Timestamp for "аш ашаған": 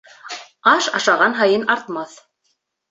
0.71-1.39